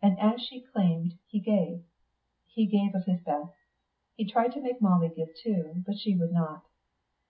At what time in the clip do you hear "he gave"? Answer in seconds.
1.26-1.82, 2.54-2.94